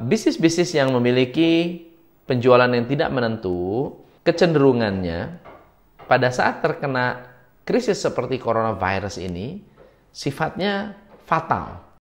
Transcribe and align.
Bisnis-bisnis 0.00 0.72
yang 0.72 0.88
memiliki 0.96 1.84
penjualan 2.24 2.64
yang 2.64 2.88
tidak 2.88 3.12
menentu, 3.12 3.92
kecenderungannya 4.24 5.36
pada 6.08 6.32
saat 6.32 6.64
terkena 6.64 7.28
krisis 7.60 8.00
seperti 8.00 8.40
coronavirus 8.40 9.20
ini 9.20 9.60
sifatnya 10.08 10.96
fatal. 11.28 11.92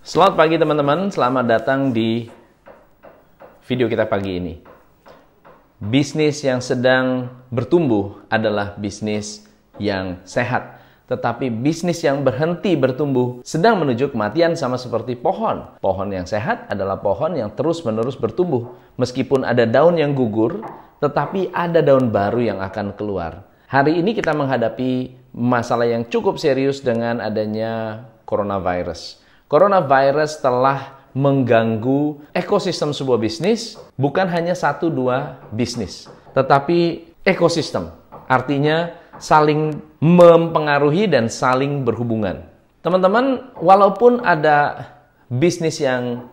Selamat 0.00 0.34
pagi 0.40 0.56
teman-teman, 0.56 1.12
selamat 1.12 1.44
datang 1.44 1.92
di 1.92 2.32
video 3.68 3.92
kita 3.92 4.08
pagi 4.08 4.40
ini. 4.40 4.77
Bisnis 5.78 6.42
yang 6.42 6.58
sedang 6.58 7.30
bertumbuh 7.54 8.26
adalah 8.26 8.74
bisnis 8.74 9.46
yang 9.78 10.18
sehat. 10.26 10.82
Tetapi 11.06 11.54
bisnis 11.54 12.02
yang 12.02 12.26
berhenti 12.26 12.74
bertumbuh 12.74 13.46
sedang 13.46 13.78
menuju 13.78 14.10
kematian 14.10 14.58
sama 14.58 14.74
seperti 14.74 15.14
pohon. 15.14 15.78
Pohon 15.78 16.10
yang 16.10 16.26
sehat 16.26 16.66
adalah 16.66 16.98
pohon 16.98 17.38
yang 17.38 17.54
terus-menerus 17.54 18.18
bertumbuh. 18.18 18.74
Meskipun 18.98 19.46
ada 19.46 19.70
daun 19.70 19.94
yang 19.94 20.18
gugur, 20.18 20.66
tetapi 20.98 21.54
ada 21.54 21.78
daun 21.78 22.10
baru 22.10 22.42
yang 22.42 22.58
akan 22.58 22.98
keluar. 22.98 23.46
Hari 23.70 24.02
ini 24.02 24.18
kita 24.18 24.34
menghadapi 24.34 25.14
masalah 25.30 25.86
yang 25.86 26.02
cukup 26.10 26.42
serius 26.42 26.82
dengan 26.82 27.22
adanya 27.22 28.02
coronavirus. 28.26 29.22
Coronavirus 29.46 30.42
telah 30.42 30.97
mengganggu 31.16 32.20
ekosistem 32.36 32.92
sebuah 32.92 33.20
bisnis, 33.20 33.76
bukan 33.96 34.28
hanya 34.28 34.52
satu 34.52 34.92
dua 34.92 35.40
bisnis, 35.52 36.08
tetapi 36.32 37.10
ekosistem. 37.24 37.92
Artinya 38.28 38.92
saling 39.16 39.80
mempengaruhi 39.98 41.10
dan 41.10 41.26
saling 41.32 41.82
berhubungan. 41.82 42.44
Teman-teman, 42.84 43.52
walaupun 43.58 44.22
ada 44.22 44.88
bisnis 45.26 45.82
yang 45.82 46.30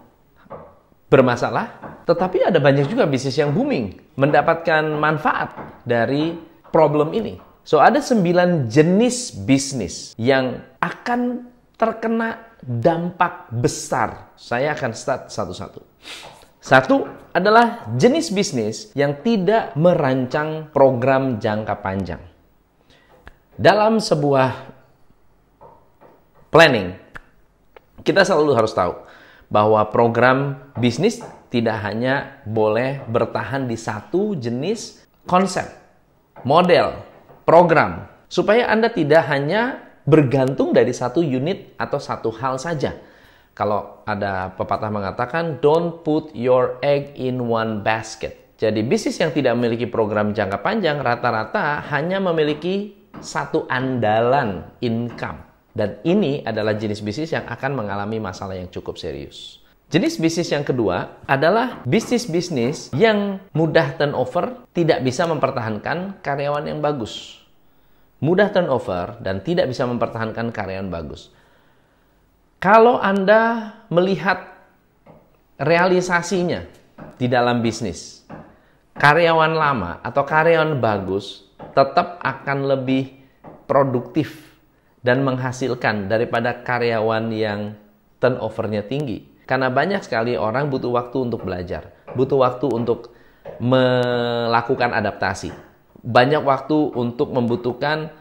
bermasalah, 1.09 1.99
tetapi 2.05 2.45
ada 2.45 2.61
banyak 2.61 2.85
juga 2.85 3.09
bisnis 3.09 3.35
yang 3.35 3.51
booming, 3.51 3.97
mendapatkan 4.15 4.85
manfaat 4.95 5.81
dari 5.83 6.37
problem 6.69 7.11
ini. 7.15 7.41
So, 7.65 7.81
ada 7.81 7.97
sembilan 7.97 8.69
jenis 8.69 9.41
bisnis 9.41 10.13
yang 10.21 10.61
akan 10.77 11.49
terkena 11.81 12.54
dampak 12.63 13.51
besar. 13.51 14.33
Saya 14.39 14.75
akan 14.77 14.91
start 14.95 15.33
satu-satu. 15.33 15.81
Satu 16.65 17.05
adalah 17.29 17.85
jenis 17.93 18.33
bisnis 18.33 18.89
yang 18.97 19.21
tidak 19.21 19.77
merancang 19.77 20.73
program 20.73 21.37
jangka 21.37 21.77
panjang. 21.77 22.21
Dalam 23.53 24.01
sebuah 24.01 24.73
planning, 26.49 26.97
kita 28.01 28.25
selalu 28.25 28.51
harus 28.57 28.73
tahu 28.73 28.97
bahwa 29.45 29.85
program 29.93 30.57
bisnis 30.81 31.21
tidak 31.53 31.85
hanya 31.85 32.41
boleh 32.49 33.05
bertahan 33.07 33.69
di 33.69 33.77
satu 33.77 34.33
jenis 34.33 35.05
konsep, 35.29 35.69
model, 36.41 36.97
program, 37.45 38.09
supaya 38.25 38.73
Anda 38.73 38.89
tidak 38.89 39.23
hanya 39.29 39.84
bergantung 40.05 40.71
dari 40.71 40.93
satu 40.93 41.19
unit 41.25 41.73
atau 41.75 41.97
satu 41.97 42.29
hal 42.37 42.61
saja. 42.61 42.93
Kalau 43.57 44.05
ada 44.05 44.53
pepatah 44.53 44.93
mengatakan, 44.93 45.57
don't 45.59 46.05
put 46.05 46.29
your 46.37 46.77
egg 46.85 47.17
in 47.17 47.49
one 47.49 47.81
basket. 47.81 48.55
Jadi 48.55 48.85
bisnis 48.85 49.19
yang 49.19 49.35
tidak 49.35 49.57
memiliki 49.59 49.89
program 49.89 50.31
jangka 50.31 50.63
panjang 50.63 51.01
rata-rata 51.03 51.83
hanya 51.91 52.23
memiliki 52.23 52.95
satu 53.19 53.67
andalan 53.67 54.63
income. 54.79 55.43
Dan 55.75 55.99
ini 56.07 56.39
adalah 56.43 56.71
jenis 56.75 57.03
bisnis 57.03 57.35
yang 57.35 57.43
akan 57.51 57.75
mengalami 57.75 58.19
masalah 58.19 58.55
yang 58.55 58.71
cukup 58.71 58.95
serius. 58.95 59.59
Jenis 59.91 60.19
bisnis 60.19 60.51
yang 60.51 60.63
kedua 60.63 61.19
adalah 61.27 61.83
bisnis-bisnis 61.83 62.95
yang 62.95 63.43
mudah 63.51 63.95
turnover, 63.99 64.67
tidak 64.71 65.03
bisa 65.03 65.27
mempertahankan 65.27 66.19
karyawan 66.23 66.65
yang 66.67 66.79
bagus 66.79 67.44
mudah 68.23 68.51
turnover, 68.51 69.19
dan 69.19 69.43
tidak 69.43 69.67
bisa 69.67 69.83
mempertahankan 69.83 70.51
karyawan 70.51 70.87
bagus. 70.87 71.31
Kalau 72.63 72.97
Anda 72.97 73.73
melihat 73.91 74.41
realisasinya 75.59 76.65
di 77.19 77.27
dalam 77.27 77.59
bisnis, 77.59 78.23
karyawan 78.95 79.53
lama 79.53 79.91
atau 80.01 80.23
karyawan 80.23 80.79
bagus 80.79 81.45
tetap 81.75 82.23
akan 82.23 82.71
lebih 82.71 83.11
produktif 83.67 84.55
dan 85.03 85.21
menghasilkan 85.21 86.09
daripada 86.09 86.65
karyawan 86.65 87.29
yang 87.29 87.77
turnovernya 88.17 88.87
tinggi. 88.87 89.35
Karena 89.45 89.69
banyak 89.69 90.01
sekali 90.01 90.33
orang 90.33 90.73
butuh 90.73 90.89
waktu 90.89 91.29
untuk 91.29 91.45
belajar, 91.45 91.93
butuh 92.17 92.41
waktu 92.41 92.65
untuk 92.65 93.13
melakukan 93.61 94.89
adaptasi 94.89 95.74
banyak 96.05 96.45
waktu 96.45 96.93
untuk 96.93 97.33
membutuhkan 97.33 98.13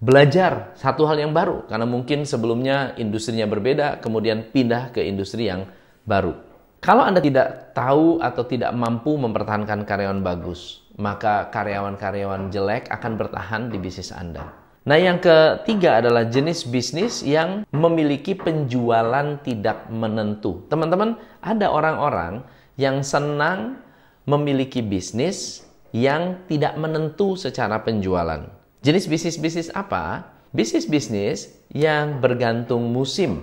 belajar 0.00 0.72
satu 0.76 1.04
hal 1.08 1.20
yang 1.20 1.32
baru 1.36 1.68
karena 1.68 1.84
mungkin 1.88 2.24
sebelumnya 2.24 2.96
industrinya 2.96 3.44
berbeda 3.48 4.00
kemudian 4.00 4.48
pindah 4.52 4.92
ke 4.92 5.04
industri 5.04 5.48
yang 5.52 5.68
baru. 6.08 6.32
Kalau 6.80 7.02
Anda 7.04 7.20
tidak 7.20 7.72
tahu 7.72 8.20
atau 8.20 8.44
tidak 8.44 8.72
mampu 8.76 9.16
mempertahankan 9.16 9.88
karyawan 9.88 10.20
bagus, 10.20 10.84
maka 11.00 11.48
karyawan-karyawan 11.50 12.52
jelek 12.52 12.92
akan 12.92 13.12
bertahan 13.16 13.72
di 13.72 13.80
bisnis 13.80 14.12
Anda. 14.12 14.52
Nah, 14.86 14.94
yang 14.94 15.18
ketiga 15.18 15.98
adalah 15.98 16.30
jenis 16.30 16.62
bisnis 16.62 17.26
yang 17.26 17.66
memiliki 17.74 18.38
penjualan 18.38 19.34
tidak 19.42 19.90
menentu. 19.90 20.62
Teman-teman, 20.70 21.18
ada 21.42 21.74
orang-orang 21.74 22.46
yang 22.78 23.02
senang 23.02 23.82
memiliki 24.30 24.78
bisnis 24.86 25.66
yang 25.96 26.44
tidak 26.44 26.76
menentu 26.76 27.40
secara 27.40 27.80
penjualan. 27.80 28.44
Jenis 28.84 29.08
bisnis-bisnis 29.08 29.72
apa? 29.72 30.28
Bisnis-bisnis 30.52 31.56
yang 31.72 32.20
bergantung 32.20 32.92
musim. 32.92 33.40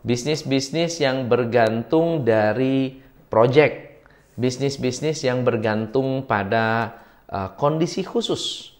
Bisnis-bisnis 0.00 0.96
yang 1.04 1.28
bergantung 1.28 2.24
dari 2.24 3.04
project. 3.28 4.00
Bisnis-bisnis 4.40 5.28
yang 5.28 5.44
bergantung 5.44 6.24
pada 6.24 6.96
uh, 7.28 7.52
kondisi 7.60 8.00
khusus. 8.00 8.72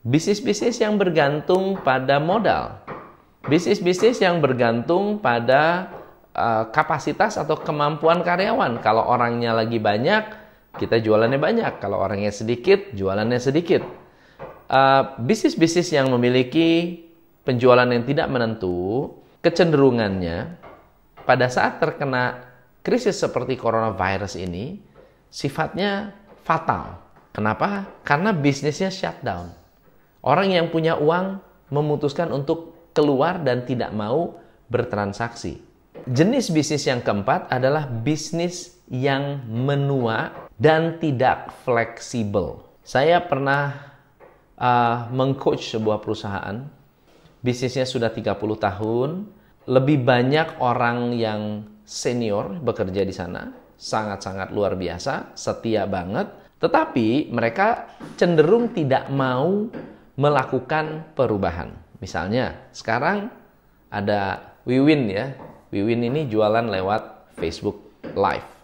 Bisnis-bisnis 0.00 0.80
yang 0.80 0.96
bergantung 0.96 1.76
pada 1.84 2.16
modal. 2.16 2.80
Bisnis-bisnis 3.44 4.24
yang 4.24 4.40
bergantung 4.40 5.20
pada 5.20 5.92
uh, 6.32 6.64
kapasitas 6.72 7.36
atau 7.36 7.60
kemampuan 7.60 8.24
karyawan. 8.24 8.80
Kalau 8.80 9.04
orangnya 9.04 9.52
lagi 9.52 9.76
banyak, 9.76 10.37
kita 10.76 11.00
jualannya 11.00 11.40
banyak. 11.40 11.72
Kalau 11.80 12.02
orangnya 12.02 12.34
sedikit, 12.34 12.92
jualannya 12.92 13.40
sedikit. 13.40 13.80
Uh, 14.68 15.16
bisnis-bisnis 15.24 15.88
uh, 15.94 16.02
yang 16.02 16.12
memiliki 16.12 17.00
penjualan 17.48 17.88
yang 17.88 18.04
tidak 18.04 18.28
menentu, 18.28 19.16
kecenderungannya 19.40 20.60
pada 21.24 21.46
saat 21.48 21.80
terkena 21.80 22.44
krisis 22.84 23.16
seperti 23.16 23.56
coronavirus 23.56 24.36
ini 24.36 24.80
sifatnya 25.32 26.12
fatal. 26.44 27.00
Kenapa? 27.32 27.88
Karena 28.04 28.32
bisnisnya 28.32 28.92
shutdown. 28.92 29.52
Orang 30.24 30.50
yang 30.50 30.68
punya 30.72 30.98
uang 30.98 31.38
memutuskan 31.70 32.32
untuk 32.34 32.90
keluar 32.96 33.38
dan 33.44 33.62
tidak 33.62 33.94
mau 33.94 34.40
bertransaksi. 34.72 35.60
Jenis 36.08 36.48
bisnis 36.50 36.88
yang 36.88 37.04
keempat 37.04 37.52
adalah 37.52 37.86
bisnis 37.86 38.80
yang 38.88 39.44
menua 39.44 40.47
dan 40.58 40.98
tidak 40.98 41.54
fleksibel. 41.62 42.66
Saya 42.82 43.22
pernah 43.22 43.94
uh, 44.58 45.06
mengcoach 45.14 45.78
sebuah 45.78 46.02
perusahaan, 46.02 46.66
bisnisnya 47.40 47.86
sudah 47.86 48.10
30 48.10 48.34
tahun, 48.58 49.10
lebih 49.70 50.02
banyak 50.02 50.58
orang 50.58 51.14
yang 51.14 51.62
senior 51.86 52.58
bekerja 52.58 53.06
di 53.06 53.14
sana, 53.14 53.54
sangat-sangat 53.78 54.50
luar 54.50 54.74
biasa, 54.74 55.32
setia 55.38 55.86
banget, 55.86 56.26
tetapi 56.58 57.30
mereka 57.30 57.94
cenderung 58.18 58.74
tidak 58.74 59.06
mau 59.14 59.70
melakukan 60.18 61.14
perubahan. 61.14 61.70
Misalnya, 62.02 62.66
sekarang 62.74 63.30
ada 63.88 64.52
Wiwin 64.66 65.06
ya. 65.06 65.38
Wiwin 65.70 66.02
ini 66.02 66.26
jualan 66.26 66.66
lewat 66.66 67.32
Facebook 67.38 68.02
Live 68.18 68.58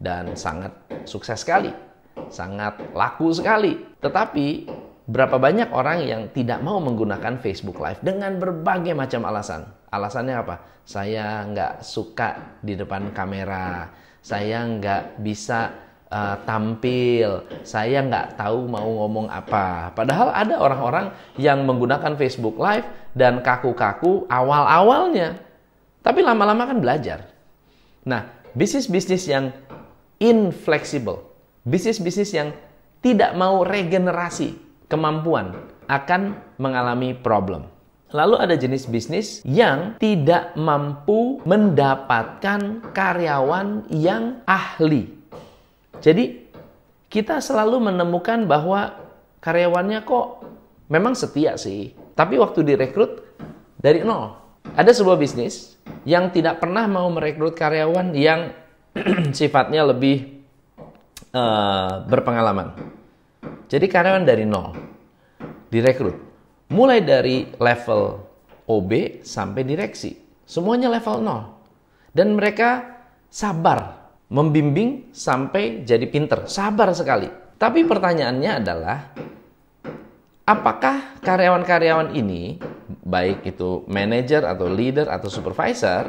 dan 0.00 0.32
sangat 0.36 0.72
sukses 1.04 1.40
sekali, 1.40 1.70
sangat 2.28 2.92
laku 2.92 3.30
sekali. 3.32 3.78
Tetapi 4.00 4.46
berapa 5.04 5.36
banyak 5.36 5.68
orang 5.72 5.98
yang 6.04 6.22
tidak 6.32 6.64
mau 6.64 6.80
menggunakan 6.80 7.36
Facebook 7.40 7.76
Live 7.80 8.00
dengan 8.00 8.40
berbagai 8.40 8.96
macam 8.96 9.28
alasan. 9.28 9.68
Alasannya 9.92 10.36
apa? 10.40 10.56
Saya 10.84 11.44
nggak 11.48 11.84
suka 11.84 12.60
di 12.60 12.76
depan 12.76 13.12
kamera, 13.12 13.88
saya 14.24 14.64
nggak 14.64 15.20
bisa 15.20 15.72
uh, 16.08 16.36
tampil, 16.48 17.44
saya 17.64 18.00
nggak 18.04 18.40
tahu 18.40 18.68
mau 18.68 18.88
ngomong 19.04 19.28
apa. 19.28 19.92
Padahal 19.92 20.32
ada 20.32 20.56
orang-orang 20.60 21.06
yang 21.36 21.62
menggunakan 21.68 22.16
Facebook 22.16 22.56
Live 22.56 22.88
dan 23.12 23.44
kaku-kaku 23.44 24.24
awal-awalnya, 24.28 25.40
tapi 26.00 26.24
lama-lama 26.24 26.64
kan 26.68 26.78
belajar. 26.80 27.28
Nah, 28.04 28.28
bisnis-bisnis 28.52 29.24
yang 29.28 29.52
inflexible, 30.20 31.24
bisnis-bisnis 31.66 32.30
yang 32.34 32.52
tidak 33.04 33.36
mau 33.36 33.62
regenerasi 33.62 34.56
kemampuan 34.88 35.56
akan 35.90 36.38
mengalami 36.56 37.12
problem. 37.12 37.68
Lalu 38.14 38.36
ada 38.38 38.54
jenis 38.54 38.86
bisnis 38.86 39.42
yang 39.42 39.98
tidak 39.98 40.54
mampu 40.54 41.42
mendapatkan 41.42 42.94
karyawan 42.94 43.90
yang 43.90 44.38
ahli. 44.46 45.10
Jadi 45.98 46.46
kita 47.10 47.42
selalu 47.42 47.90
menemukan 47.90 48.46
bahwa 48.46 48.94
karyawannya 49.42 50.06
kok 50.06 50.46
memang 50.86 51.18
setia 51.18 51.58
sih, 51.58 51.90
tapi 52.14 52.38
waktu 52.38 52.62
direkrut 52.62 53.26
dari 53.82 54.06
nol. 54.06 54.38
Ada 54.78 54.94
sebuah 54.94 55.18
bisnis 55.18 55.74
yang 56.06 56.30
tidak 56.30 56.62
pernah 56.62 56.86
mau 56.86 57.10
merekrut 57.10 57.58
karyawan 57.58 58.14
yang 58.14 58.54
sifatnya 59.38 59.86
lebih 59.86 60.42
uh, 61.34 62.06
berpengalaman. 62.06 62.74
Jadi 63.68 63.86
karyawan 63.90 64.22
dari 64.22 64.44
nol 64.46 64.74
direkrut 65.68 66.14
mulai 66.70 67.02
dari 67.02 67.50
level 67.58 68.22
OB 68.64 69.20
sampai 69.20 69.62
direksi. 69.66 70.16
Semuanya 70.44 70.88
level 70.92 71.20
0. 71.20 72.14
Dan 72.14 72.36
mereka 72.36 73.00
sabar 73.28 74.10
membimbing 74.30 75.10
sampai 75.12 75.84
jadi 75.84 76.06
pinter. 76.08 76.46
Sabar 76.48 76.92
sekali. 76.96 77.28
Tapi 77.54 77.86
pertanyaannya 77.86 78.52
adalah, 78.60 78.98
apakah 80.44 81.20
karyawan-karyawan 81.22 82.12
ini, 82.12 82.58
baik 83.04 83.46
itu 83.46 83.84
manager 83.88 84.44
atau 84.44 84.66
leader 84.68 85.08
atau 85.08 85.28
supervisor, 85.30 86.04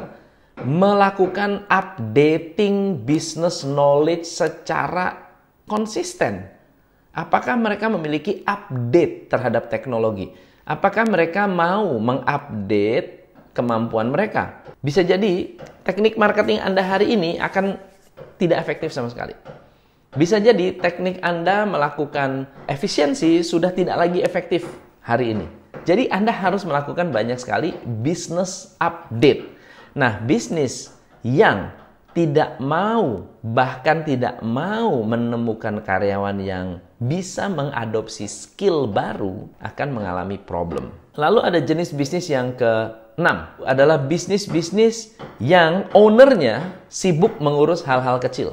melakukan 0.64 1.68
updating 1.68 3.04
business 3.04 3.60
knowledge 3.66 4.24
secara 4.24 5.28
konsisten? 5.68 6.48
Apakah 7.16 7.56
mereka 7.56 7.88
memiliki 7.88 8.44
update 8.44 9.32
terhadap 9.32 9.68
teknologi? 9.72 10.32
Apakah 10.68 11.08
mereka 11.08 11.48
mau 11.48 11.96
mengupdate 11.96 13.28
kemampuan 13.56 14.12
mereka? 14.12 14.60
Bisa 14.84 15.00
jadi 15.00 15.56
teknik 15.84 16.20
marketing 16.20 16.60
Anda 16.60 16.84
hari 16.84 17.16
ini 17.16 17.40
akan 17.40 17.80
tidak 18.36 18.60
efektif 18.64 18.92
sama 18.92 19.08
sekali. 19.08 19.32
Bisa 20.16 20.40
jadi 20.40 20.76
teknik 20.76 21.20
Anda 21.24 21.64
melakukan 21.64 22.48
efisiensi 22.68 23.44
sudah 23.44 23.72
tidak 23.72 23.96
lagi 23.96 24.20
efektif 24.24 24.68
hari 25.04 25.36
ini. 25.36 25.46
Jadi 25.84 26.08
Anda 26.12 26.32
harus 26.32 26.64
melakukan 26.68 27.12
banyak 27.12 27.40
sekali 27.40 27.72
business 28.04 28.76
update. 28.80 29.55
Nah, 29.96 30.20
bisnis 30.20 30.92
yang 31.24 31.72
tidak 32.12 32.60
mau, 32.60 33.24
bahkan 33.40 34.04
tidak 34.04 34.44
mau 34.44 35.00
menemukan 35.00 35.80
karyawan 35.80 36.36
yang 36.44 36.84
bisa 37.00 37.48
mengadopsi 37.48 38.28
skill 38.28 38.84
baru 38.84 39.48
akan 39.56 39.88
mengalami 39.96 40.36
problem. 40.36 40.92
Lalu 41.16 41.40
ada 41.40 41.60
jenis 41.64 41.96
bisnis 41.96 42.28
yang 42.28 42.52
ke-6 42.60 43.24
adalah 43.64 43.96
bisnis-bisnis 43.96 45.16
yang 45.40 45.88
ownernya 45.96 46.76
sibuk 46.92 47.40
mengurus 47.40 47.80
hal-hal 47.88 48.20
kecil. 48.20 48.52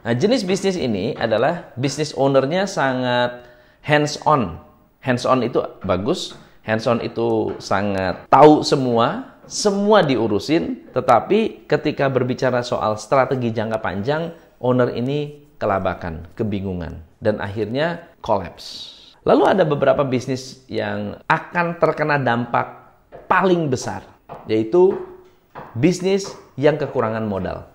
Nah, 0.00 0.16
jenis 0.16 0.48
bisnis 0.48 0.80
ini 0.80 1.12
adalah 1.20 1.76
bisnis 1.76 2.16
ownernya 2.16 2.64
sangat 2.64 3.44
hands-on. 3.84 4.64
Hands-on 5.04 5.44
itu 5.44 5.60
bagus, 5.84 6.32
hands-on 6.64 7.04
itu 7.04 7.52
sangat 7.60 8.24
tahu 8.32 8.64
semua, 8.64 9.36
semua 9.48 10.04
diurusin, 10.04 10.92
tetapi 10.92 11.64
ketika 11.64 12.06
berbicara 12.12 12.60
soal 12.60 13.00
strategi 13.00 13.48
jangka 13.48 13.80
panjang, 13.80 14.30
owner 14.60 14.92
ini 14.92 15.48
kelabakan, 15.56 16.28
kebingungan, 16.36 17.00
dan 17.18 17.40
akhirnya 17.40 18.12
collapse. 18.20 18.94
Lalu 19.24 19.42
ada 19.48 19.64
beberapa 19.64 20.04
bisnis 20.04 20.62
yang 20.68 21.18
akan 21.26 21.80
terkena 21.80 22.20
dampak 22.20 22.92
paling 23.24 23.72
besar, 23.72 24.04
yaitu 24.44 24.94
bisnis 25.72 26.28
yang 26.54 26.76
kekurangan 26.76 27.24
modal. 27.24 27.66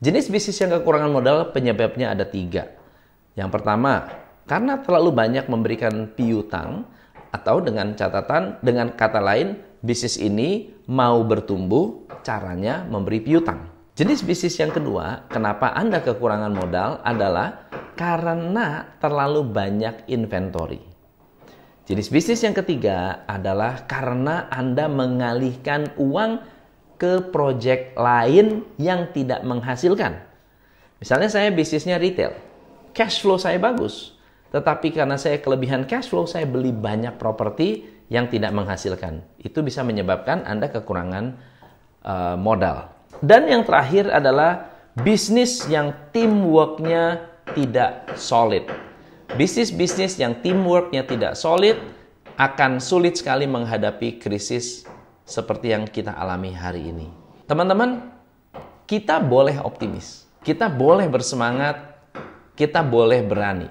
Jenis 0.00 0.32
bisnis 0.32 0.58
yang 0.58 0.72
kekurangan 0.80 1.12
modal 1.12 1.38
penyebabnya 1.52 2.16
ada 2.16 2.24
tiga. 2.24 2.72
Yang 3.36 3.50
pertama, 3.60 4.08
karena 4.48 4.80
terlalu 4.80 5.12
banyak 5.12 5.44
memberikan 5.46 6.08
piutang, 6.16 6.88
atau 7.28 7.60
dengan 7.60 7.92
catatan, 7.92 8.56
dengan 8.64 8.88
kata 8.96 9.20
lain, 9.20 9.60
bisnis 9.82 10.18
ini 10.18 10.74
mau 10.90 11.22
bertumbuh, 11.22 12.08
caranya 12.26 12.86
memberi 12.86 13.22
piutang. 13.22 13.70
Jenis 13.98 14.22
bisnis 14.22 14.54
yang 14.62 14.70
kedua, 14.70 15.26
kenapa 15.26 15.74
Anda 15.74 15.98
kekurangan 15.98 16.54
modal 16.54 17.02
adalah 17.02 17.66
karena 17.98 18.94
terlalu 19.02 19.42
banyak 19.42 20.06
inventory. 20.06 20.78
Jenis 21.88 22.12
bisnis 22.12 22.44
yang 22.46 22.54
ketiga 22.54 23.26
adalah 23.26 23.88
karena 23.90 24.46
Anda 24.54 24.86
mengalihkan 24.86 25.98
uang 25.98 26.44
ke 26.94 27.32
proyek 27.34 27.98
lain 27.98 28.62
yang 28.78 29.10
tidak 29.10 29.42
menghasilkan. 29.42 30.20
Misalnya 31.02 31.30
saya 31.30 31.50
bisnisnya 31.50 31.98
retail, 31.98 32.34
cash 32.94 33.22
flow 33.22 33.38
saya 33.38 33.58
bagus, 33.58 34.18
tetapi 34.54 34.94
karena 34.94 35.18
saya 35.18 35.42
kelebihan 35.42 35.86
cash 35.86 36.10
flow, 36.10 36.26
saya 36.26 36.46
beli 36.46 36.70
banyak 36.70 37.18
properti 37.18 37.97
yang 38.08 38.28
tidak 38.28 38.52
menghasilkan. 38.56 39.24
Itu 39.40 39.60
bisa 39.60 39.84
menyebabkan 39.84 40.44
Anda 40.48 40.72
kekurangan 40.72 41.24
uh, 42.04 42.36
modal. 42.40 42.88
Dan 43.20 43.48
yang 43.48 43.64
terakhir 43.64 44.08
adalah 44.08 44.72
bisnis 44.96 45.64
yang 45.68 45.92
teamworknya 46.12 47.28
tidak 47.52 48.16
solid. 48.16 48.68
Bisnis-bisnis 49.36 50.16
yang 50.16 50.40
teamworknya 50.40 51.04
tidak 51.04 51.36
solid 51.36 51.76
akan 52.40 52.80
sulit 52.80 53.20
sekali 53.20 53.44
menghadapi 53.44 54.16
krisis 54.16 54.88
seperti 55.28 55.76
yang 55.76 55.84
kita 55.84 56.16
alami 56.16 56.56
hari 56.56 56.88
ini. 56.88 57.12
Teman-teman, 57.44 58.08
kita 58.88 59.20
boleh 59.20 59.60
optimis, 59.60 60.24
kita 60.40 60.72
boleh 60.72 61.04
bersemangat, 61.12 62.00
kita 62.56 62.80
boleh 62.80 63.20
berani. 63.20 63.68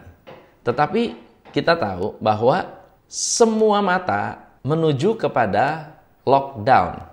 Tetapi 0.61 1.17
kita 1.49 1.73
tahu 1.73 2.21
bahwa 2.21 2.76
semua 3.07 3.79
mata 3.79 4.51
menuju 4.67 5.15
kepada 5.15 5.95
lockdown 6.27 7.07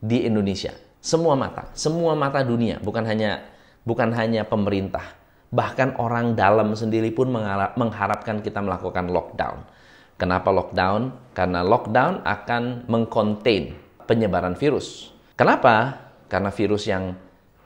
di 0.00 0.24
Indonesia. 0.24 0.72
Semua 1.04 1.36
mata, 1.36 1.68
semua 1.76 2.16
mata 2.16 2.40
dunia, 2.40 2.80
bukan 2.80 3.04
hanya 3.04 3.44
bukan 3.84 4.08
hanya 4.16 4.48
pemerintah. 4.48 5.04
Bahkan 5.52 6.00
orang 6.00 6.32
dalam 6.32 6.72
sendiri 6.72 7.12
pun 7.12 7.28
mengharapkan 7.76 8.40
kita 8.40 8.64
melakukan 8.64 9.12
lockdown. 9.12 9.68
Kenapa 10.16 10.48
lockdown? 10.48 11.12
Karena 11.36 11.60
lockdown 11.60 12.24
akan 12.24 12.88
mengcontain 12.88 13.76
penyebaran 14.08 14.56
virus. 14.56 15.12
Kenapa? 15.36 16.00
Karena 16.32 16.48
virus 16.48 16.88
yang 16.88 17.14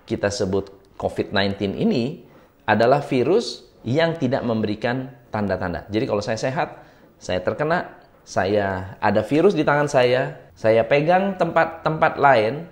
kita 0.05 0.29
sebut 0.29 0.69
COVID-19 0.99 1.79
ini 1.79 2.27
adalah 2.67 3.01
virus 3.01 3.65
yang 3.87 4.19
tidak 4.19 4.43
memberikan 4.43 5.15
tanda-tanda. 5.31 5.87
Jadi 5.89 6.05
kalau 6.05 6.21
saya 6.21 6.37
sehat, 6.37 6.88
saya 7.19 7.43
terkena, 7.43 7.99
saya 8.23 8.99
ada 9.03 9.23
virus 9.27 9.55
di 9.55 9.67
tangan 9.67 9.91
saya, 9.91 10.51
saya 10.55 10.87
pegang 10.87 11.39
tempat-tempat 11.39 12.19
lain, 12.19 12.67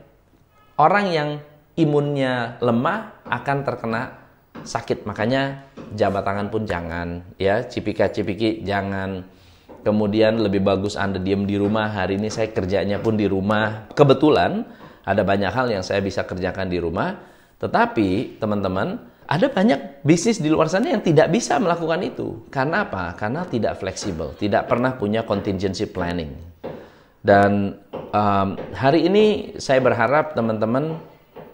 orang 0.78 1.06
yang 1.10 1.28
imunnya 1.76 2.56
lemah 2.62 3.22
akan 3.28 3.58
terkena 3.62 4.02
sakit. 4.62 5.04
Makanya 5.06 5.66
jabat 5.94 6.24
tangan 6.24 6.48
pun 6.48 6.62
jangan, 6.64 7.22
ya 7.36 7.62
cipika-cipiki 7.66 8.64
jangan. 8.64 9.26
Kemudian 9.86 10.42
lebih 10.42 10.66
bagus 10.66 10.98
Anda 10.98 11.22
diam 11.22 11.46
di 11.46 11.54
rumah. 11.54 11.86
Hari 11.94 12.18
ini 12.18 12.26
saya 12.26 12.50
kerjanya 12.50 12.98
pun 12.98 13.14
di 13.14 13.30
rumah. 13.30 13.86
Kebetulan 13.94 14.66
ada 15.06 15.22
banyak 15.22 15.52
hal 15.54 15.70
yang 15.70 15.86
saya 15.86 16.02
bisa 16.02 16.26
kerjakan 16.26 16.66
di 16.66 16.82
rumah. 16.82 17.14
Tetapi 17.62 18.42
teman-teman, 18.42 18.98
ada 19.26 19.50
banyak 19.50 20.06
bisnis 20.06 20.38
di 20.38 20.46
luar 20.46 20.70
sana 20.70 20.94
yang 20.94 21.02
tidak 21.02 21.30
bisa 21.34 21.58
melakukan 21.58 21.98
itu. 22.06 22.46
Karena 22.48 22.86
apa? 22.86 23.14
Karena 23.18 23.42
tidak 23.46 23.82
fleksibel, 23.82 24.38
tidak 24.38 24.70
pernah 24.70 24.94
punya 24.94 25.26
contingency 25.26 25.90
planning. 25.90 26.30
Dan 27.26 27.82
um, 28.14 28.48
hari 28.70 29.10
ini 29.10 29.58
saya 29.58 29.82
berharap 29.82 30.38
teman-teman 30.38 31.02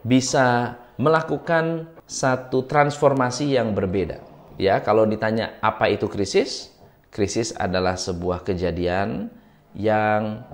bisa 0.05 0.77
melakukan 1.01 1.89
satu 2.05 2.69
transformasi 2.69 3.57
yang 3.57 3.73
berbeda. 3.73 4.21
Ya, 4.61 4.85
kalau 4.85 5.09
ditanya 5.09 5.57
apa 5.65 5.89
itu 5.89 6.13
krisis? 6.13 6.77
Krisis 7.09 7.57
adalah 7.57 7.97
sebuah 7.97 8.45
kejadian 8.45 9.33
yang 9.73 10.45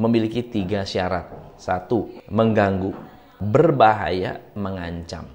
memiliki 0.00 0.40
tiga 0.40 0.88
syarat. 0.88 1.28
Satu, 1.60 2.08
mengganggu, 2.32 2.96
berbahaya, 3.36 4.40
mengancam. 4.56 5.28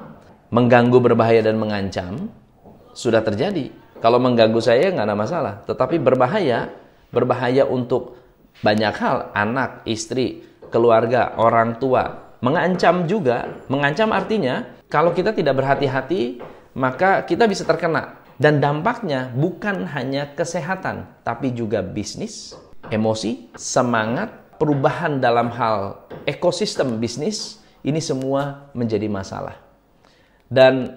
Mengganggu, 0.49 0.97
berbahaya, 1.01 1.45
dan 1.45 1.57
mengancam 1.57 2.29
sudah 2.93 3.21
terjadi. 3.21 3.69
Kalau 3.99 4.17
mengganggu 4.17 4.59
saya 4.63 4.91
nggak 4.95 5.07
ada 5.07 5.17
masalah, 5.17 5.53
tetapi 5.67 5.99
berbahaya, 5.99 6.71
berbahaya 7.11 7.67
untuk 7.67 8.15
banyak 8.63 8.95
hal, 8.95 9.31
anak, 9.35 9.83
istri, 9.83 10.43
keluarga, 10.71 11.35
orang 11.35 11.79
tua, 11.79 12.35
mengancam 12.39 13.07
juga. 13.07 13.47
Mengancam 13.67 14.15
artinya 14.15 14.63
kalau 14.87 15.11
kita 15.11 15.35
tidak 15.35 15.59
berhati-hati, 15.59 16.39
maka 16.75 17.23
kita 17.27 17.45
bisa 17.45 17.67
terkena. 17.67 18.19
Dan 18.39 18.63
dampaknya 18.63 19.35
bukan 19.35 19.83
hanya 19.91 20.31
kesehatan, 20.31 21.11
tapi 21.27 21.51
juga 21.51 21.83
bisnis, 21.83 22.55
emosi, 22.87 23.51
semangat, 23.59 24.55
perubahan 24.55 25.19
dalam 25.19 25.51
hal 25.51 26.07
ekosistem 26.23 27.03
bisnis, 27.03 27.59
ini 27.83 27.99
semua 27.99 28.71
menjadi 28.71 29.11
masalah. 29.11 29.68
Dan 30.49 30.89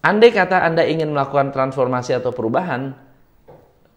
andai 0.00 0.30
kata 0.30 0.62
Anda 0.62 0.86
ingin 0.86 1.10
melakukan 1.10 1.50
transformasi 1.50 2.14
atau 2.14 2.30
perubahan, 2.30 2.94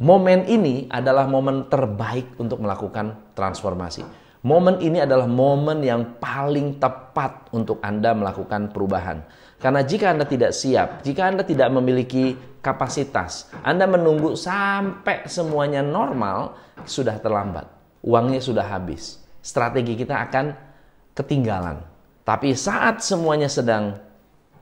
momen 0.01 0.50
ini 0.50 0.89
adalah 0.89 1.29
momen 1.29 1.70
terbaik 1.70 2.36
untuk 2.41 2.65
melakukan 2.65 3.38
transformasi. 3.38 4.01
Momen 4.41 4.81
ini 4.81 4.98
adalah 4.98 5.29
momen 5.29 5.86
yang 5.86 6.17
paling 6.17 6.81
tepat 6.81 7.53
untuk 7.53 7.77
Anda 7.86 8.17
melakukan 8.17 8.74
perubahan. 8.74 9.22
Karena 9.62 9.86
jika 9.86 10.17
Anda 10.17 10.25
tidak 10.25 10.58
siap, 10.58 11.05
jika 11.05 11.29
Anda 11.29 11.46
tidak 11.46 11.70
memiliki 11.70 12.34
kapasitas, 12.65 13.53
Anda 13.62 13.86
menunggu 13.86 14.34
sampai 14.34 15.29
semuanya 15.29 15.86
normal, 15.86 16.58
sudah 16.89 17.22
terlambat. 17.22 17.70
Uangnya 18.01 18.41
sudah 18.41 18.65
habis. 18.65 19.22
Strategi 19.46 19.93
kita 19.93 20.17
akan 20.25 20.58
ketinggalan. 21.13 21.90
Tapi 22.22 22.54
saat 22.54 23.01
semuanya 23.01 23.50
sedang 23.50 23.98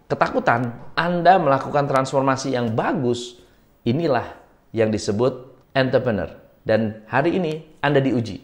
ketakutan, 0.08 0.72
Anda 0.96 1.36
melakukan 1.38 1.86
transformasi 1.86 2.56
yang 2.56 2.72
bagus, 2.74 3.40
inilah 3.84 4.26
yang 4.72 4.90
disebut 4.90 5.50
entrepreneur. 5.76 6.32
Dan 6.64 7.04
hari 7.08 7.36
ini 7.40 7.66
Anda 7.84 8.00
diuji. 8.00 8.44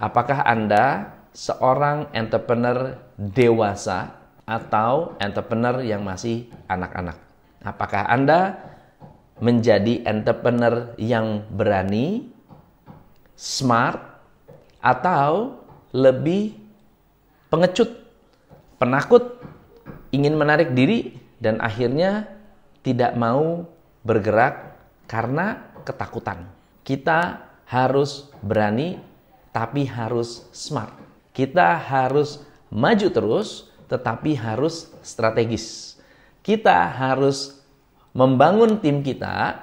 Apakah 0.00 0.44
Anda 0.48 1.12
seorang 1.30 2.10
entrepreneur 2.16 2.96
dewasa 3.16 4.16
atau 4.48 5.14
entrepreneur 5.20 5.84
yang 5.84 6.02
masih 6.02 6.48
anak-anak? 6.66 7.16
Apakah 7.60 8.08
Anda 8.08 8.56
menjadi 9.40 10.04
entrepreneur 10.04 10.92
yang 11.00 11.48
berani, 11.48 12.28
smart, 13.36 14.00
atau 14.80 15.60
lebih 15.92 16.56
pengecut, 17.52 17.88
penakut, 18.80 19.36
ingin 20.10 20.34
menarik 20.40 20.72
diri, 20.72 21.20
dan 21.36 21.60
akhirnya 21.60 22.32
tidak 22.80 23.12
mau 23.14 23.68
bergerak 24.00 24.80
karena 25.04 25.60
ketakutan? 25.84 26.48
Kita 26.80 27.44
harus 27.68 28.32
berani 28.40 28.98
tapi 29.52 29.84
harus 29.84 30.48
smart. 30.50 30.96
Kita 31.36 31.76
harus 31.76 32.40
maju 32.72 33.08
terus, 33.12 33.68
tetapi 33.92 34.34
harus 34.34 34.88
strategis. 35.04 35.98
Kita 36.40 36.88
harus 36.88 37.60
membangun 38.16 38.80
tim 38.80 39.04
kita 39.04 39.60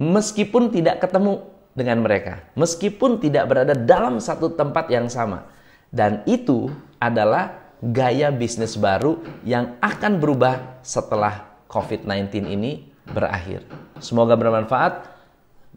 meskipun 0.00 0.72
tidak 0.72 1.04
ketemu 1.04 1.44
dengan 1.76 2.00
mereka, 2.00 2.40
meskipun 2.56 3.20
tidak 3.20 3.52
berada 3.52 3.76
dalam 3.76 4.16
satu 4.16 4.56
tempat 4.56 4.88
yang 4.88 5.12
sama. 5.12 5.44
Dan 5.92 6.24
itu 6.24 6.72
adalah 6.98 7.65
gaya 7.82 8.32
bisnis 8.32 8.76
baru 8.76 9.20
yang 9.44 9.76
akan 9.84 10.18
berubah 10.20 10.80
setelah 10.80 11.44
COVID-19 11.68 12.48
ini 12.48 12.88
berakhir. 13.08 13.62
Semoga 14.00 14.34
bermanfaat. 14.36 15.16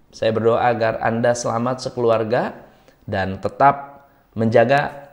Saya 0.09 0.33
berdoa 0.33 0.65
agar 0.65 1.05
Anda 1.05 1.37
selamat 1.37 1.85
sekeluarga 1.85 2.57
dan 3.05 3.37
tetap 3.37 4.09
menjaga 4.33 5.09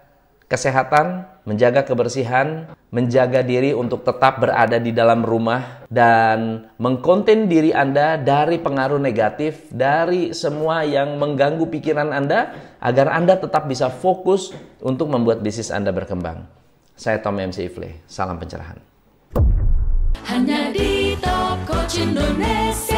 kesehatan, 0.47 1.27
menjaga 1.45 1.85
kebersihan, 1.85 2.71
menjaga 2.95 3.43
diri 3.43 3.75
untuk 3.75 4.07
tetap 4.07 4.39
berada 4.41 4.79
di 4.79 4.95
dalam 4.95 5.27
rumah 5.27 5.85
dan 5.91 6.71
mengkonten 6.79 7.51
diri 7.51 7.75
Anda 7.75 8.17
dari 8.17 8.57
pengaruh 8.63 9.03
negatif, 9.03 9.69
dari 9.69 10.33
semua 10.33 10.87
yang 10.87 11.19
mengganggu 11.19 11.67
pikiran 11.67 12.15
Anda 12.15 12.57
agar 12.81 13.13
Anda 13.13 13.37
tetap 13.37 13.67
bisa 13.69 13.91
fokus 13.91 14.55
untuk 14.81 15.11
membuat 15.13 15.43
bisnis 15.43 15.75
Anda 15.75 15.91
berkembang. 15.93 16.56
Saya 16.97 17.21
Tom 17.21 17.37
MC 17.37 17.69
Ifle, 17.69 18.01
salam 18.09 18.41
pencerahan. 18.41 18.81
Hanya 20.25 20.73
di 20.73 21.13
Top 21.21 21.61
Coach 21.69 22.01
Indonesia. 22.01 22.96